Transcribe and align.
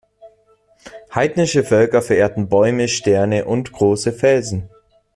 Heidnische 1.13 1.63
Völker 1.63 2.01
verehrten 2.01 2.49
Bäume, 2.49 2.87
Sterne 2.87 3.45
und 3.45 3.71
große 3.71 4.11
Felsen. 4.11 4.67